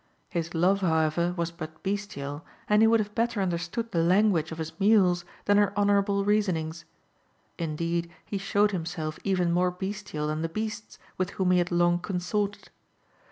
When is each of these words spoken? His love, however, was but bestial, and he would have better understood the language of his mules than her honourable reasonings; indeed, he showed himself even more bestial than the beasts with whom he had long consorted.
His 0.29 0.55
love, 0.55 0.81
however, 0.81 1.35
was 1.37 1.51
but 1.51 1.83
bestial, 1.83 2.43
and 2.67 2.81
he 2.81 2.87
would 2.87 2.99
have 2.99 3.13
better 3.13 3.39
understood 3.39 3.91
the 3.91 4.01
language 4.01 4.51
of 4.51 4.57
his 4.57 4.73
mules 4.79 5.23
than 5.45 5.57
her 5.57 5.77
honourable 5.77 6.25
reasonings; 6.25 6.85
indeed, 7.59 8.09
he 8.25 8.39
showed 8.39 8.71
himself 8.71 9.19
even 9.23 9.51
more 9.51 9.69
bestial 9.69 10.25
than 10.25 10.41
the 10.41 10.49
beasts 10.49 10.97
with 11.19 11.29
whom 11.37 11.51
he 11.51 11.59
had 11.59 11.71
long 11.71 11.99
consorted. 11.99 12.71